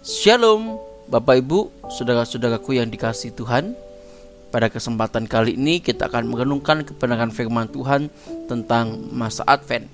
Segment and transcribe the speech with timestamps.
[0.00, 0.80] Shalom,
[1.12, 3.76] Bapak Ibu, saudara-saudaraku yang dikasih Tuhan.
[4.48, 8.08] Pada kesempatan kali ini kita akan merenungkan kebenaran firman Tuhan
[8.48, 9.92] tentang masa Advent.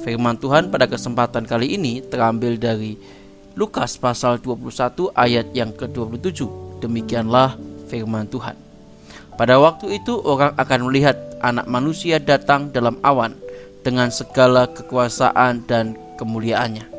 [0.00, 2.96] Firman Tuhan pada kesempatan kali ini terambil dari
[3.60, 6.48] Lukas pasal 21 ayat yang ke-27.
[6.80, 7.60] Demikianlah
[7.92, 8.56] firman Tuhan.
[9.36, 13.36] Pada waktu itu orang akan melihat anak manusia datang dalam awan
[13.84, 16.95] dengan segala kekuasaan dan kemuliaannya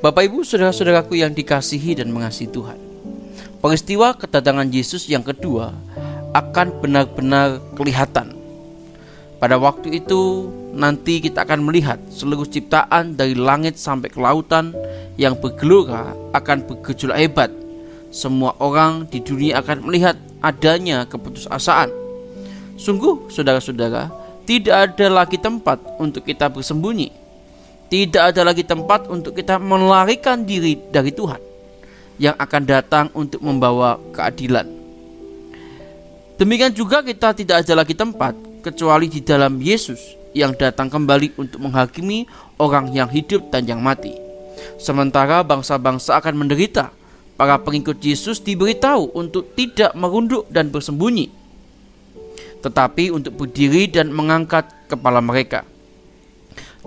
[0.00, 2.80] Bapak Ibu saudara-saudaraku yang dikasihi dan mengasihi Tuhan.
[3.60, 5.76] Peristiwa kedatangan Yesus yang kedua
[6.32, 8.32] akan benar-benar kelihatan.
[9.36, 14.72] Pada waktu itu nanti kita akan melihat seluruh ciptaan dari langit sampai ke lautan
[15.20, 17.52] yang bergelora akan bergejolak hebat.
[18.08, 21.92] Semua orang di dunia akan melihat adanya keputusasaan.
[22.80, 24.08] Sungguh saudara-saudara,
[24.48, 27.20] tidak ada lagi tempat untuk kita bersembunyi
[27.90, 31.42] tidak ada lagi tempat untuk kita melarikan diri dari Tuhan
[32.22, 34.64] yang akan datang untuk membawa keadilan.
[36.38, 38.32] Demikian juga kita tidak ada lagi tempat
[38.64, 39.98] kecuali di dalam Yesus
[40.32, 44.14] yang datang kembali untuk menghakimi orang yang hidup dan yang mati.
[44.78, 46.92] Sementara bangsa-bangsa akan menderita,
[47.40, 51.32] para pengikut Yesus diberitahu untuk tidak merunduk dan bersembunyi,
[52.60, 55.64] tetapi untuk berdiri dan mengangkat kepala mereka.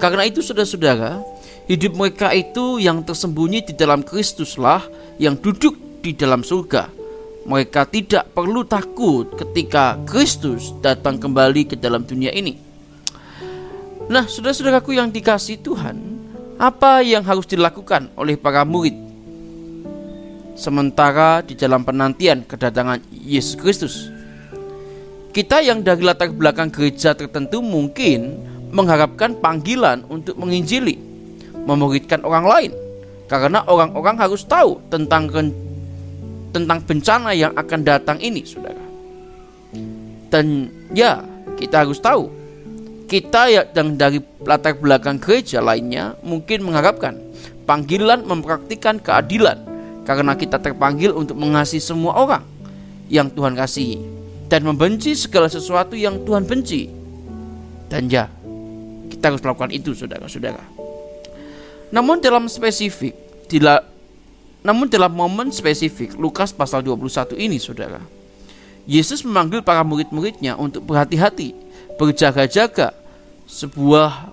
[0.00, 1.20] Karena itu saudara-saudara,
[1.68, 4.84] hidup mereka itu yang tersembunyi di dalam Kristuslah
[5.20, 6.88] yang duduk di dalam surga.
[7.42, 12.54] Mereka tidak perlu takut ketika Kristus datang kembali ke dalam dunia ini.
[14.06, 15.98] Nah, saudara-saudaraku yang dikasih Tuhan,
[16.58, 18.94] apa yang harus dilakukan oleh para murid
[20.54, 23.94] sementara di dalam penantian kedatangan Yesus Kristus?
[25.32, 30.96] Kita yang dari latar belakang gereja tertentu mungkin mengharapkan panggilan untuk menginjili,
[31.68, 32.72] memuridkan orang lain.
[33.28, 35.28] Karena orang-orang harus tahu tentang
[36.52, 38.84] tentang bencana yang akan datang ini, Saudara.
[40.28, 41.20] Dan ya,
[41.56, 42.42] kita harus tahu
[43.12, 47.20] kita yang dari latar belakang gereja lainnya mungkin mengharapkan
[47.68, 49.60] panggilan mempraktikkan keadilan
[50.08, 52.40] karena kita terpanggil untuk mengasihi semua orang
[53.12, 54.00] yang Tuhan kasihi
[54.48, 56.88] dan membenci segala sesuatu yang Tuhan benci.
[57.92, 58.32] Dan ya,
[59.12, 60.64] kita harus melakukan itu, saudara-saudara.
[61.92, 63.12] Namun dalam spesifik,
[63.52, 63.84] dila,
[64.64, 68.00] namun dalam momen spesifik Lukas pasal 21 ini, saudara,
[68.88, 71.54] Yesus memanggil para murid-muridnya untuk berhati-hati,
[72.00, 72.96] berjaga-jaga,
[73.44, 74.32] sebuah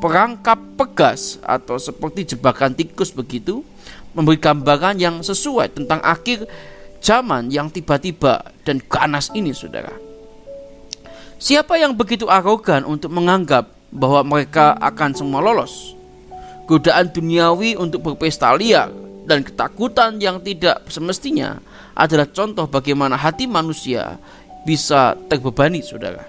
[0.00, 3.60] perangkap pegas atau seperti jebakan tikus begitu,
[4.16, 6.48] memberi gambaran yang sesuai tentang akhir
[7.04, 9.92] zaman yang tiba-tiba dan ganas ini, saudara.
[11.36, 15.94] Siapa yang begitu arogan untuk menganggap bahwa mereka akan semua lolos.
[16.66, 18.90] Godaan duniawi untuk berpesta liar
[19.24, 21.62] dan ketakutan yang tidak semestinya
[21.94, 24.18] adalah contoh bagaimana hati manusia
[24.66, 26.26] bisa terbebani, saudara.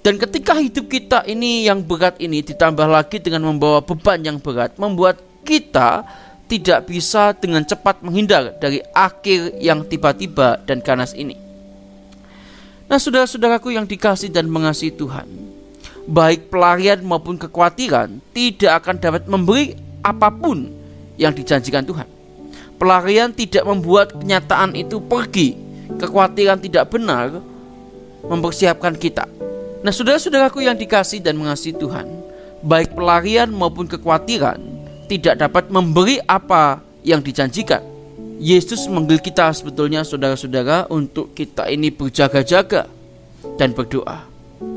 [0.00, 4.74] Dan ketika hidup kita ini yang berat ini ditambah lagi dengan membawa beban yang berat,
[4.80, 6.08] membuat kita
[6.48, 11.36] tidak bisa dengan cepat menghindar dari akhir yang tiba-tiba dan ganas ini.
[12.90, 15.28] Nah, saudara-saudaraku yang dikasih dan mengasihi Tuhan,
[16.08, 20.70] baik pelarian maupun kekhawatiran tidak akan dapat memberi apa pun
[21.20, 22.08] yang dijanjikan Tuhan.
[22.80, 25.52] Pelarian tidak membuat kenyataan itu pergi.
[26.00, 27.44] Kekhawatiran tidak benar
[28.24, 29.28] mempersiapkan kita.
[29.84, 32.08] Nah, saudara-saudaraku yang dikasih dan mengasihi Tuhan,
[32.64, 34.60] baik pelarian maupun kekhawatiran
[35.08, 37.84] tidak dapat memberi apa yang dijanjikan.
[38.40, 42.88] Yesus memanggil kita sebetulnya saudara-saudara untuk kita ini berjaga-jaga
[43.60, 44.24] dan berdoa.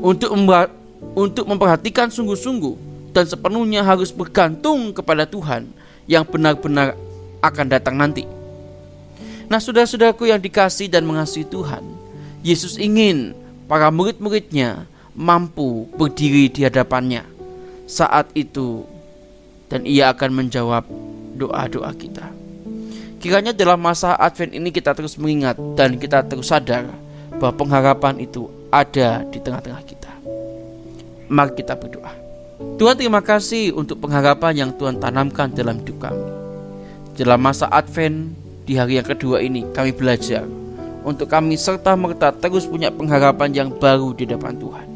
[0.04, 0.36] Untuk
[1.12, 2.74] untuk memperhatikan sungguh-sungguh
[3.12, 5.68] dan sepenuhnya harus bergantung kepada Tuhan
[6.08, 6.96] yang benar-benar
[7.44, 8.24] akan datang nanti.
[9.44, 11.84] Nah, saudara-saudaraku yang dikasih dan mengasihi Tuhan,
[12.40, 13.36] Yesus ingin
[13.68, 17.22] para murid-muridnya mampu berdiri di hadapannya
[17.84, 18.82] saat itu
[19.68, 20.84] dan ia akan menjawab
[21.36, 22.26] doa-doa kita.
[23.20, 26.84] Kiranya dalam masa Advent ini kita terus mengingat dan kita terus sadar
[27.40, 30.03] bahwa pengharapan itu ada di tengah-tengah kita.
[31.28, 32.12] Mari kita berdoa.
[32.76, 36.26] Tuhan terima kasih untuk pengharapan yang Tuhan tanamkan dalam hidup kami.
[37.14, 38.34] Dalam masa Advent
[38.66, 40.42] di hari yang kedua ini kami belajar
[41.04, 44.86] untuk kami serta merta terus punya pengharapan yang baru di depan Tuhan.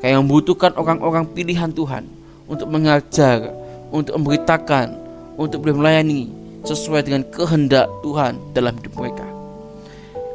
[0.00, 2.08] Kami membutuhkan orang-orang pilihan Tuhan
[2.48, 3.52] untuk mengajar,
[3.92, 4.96] untuk memberitakan,
[5.36, 6.32] untuk boleh melayani
[6.64, 9.28] sesuai dengan kehendak Tuhan dalam hidup mereka.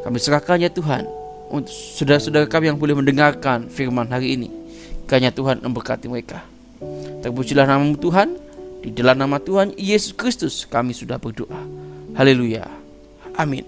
[0.06, 1.04] Kami serahkannya Tuhan
[1.50, 4.65] untuk saudara-saudara kami yang boleh mendengarkan firman hari ini.
[5.06, 6.42] Kiranya Tuhan memberkati mereka.
[7.22, 8.42] Terpujilah nama Tuhan.
[8.86, 11.58] Di dalam nama Tuhan Yesus Kristus kami sudah berdoa.
[12.14, 12.70] Haleluya.
[13.34, 13.66] Amin.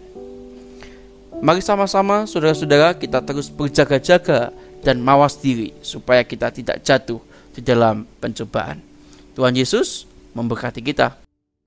[1.37, 4.49] Mari sama-sama saudara-saudara kita terus berjaga-jaga
[4.81, 7.21] dan mawas diri supaya kita tidak jatuh
[7.53, 8.81] di dalam pencobaan.
[9.33, 11.26] Tuhan Yesus memberkati kita.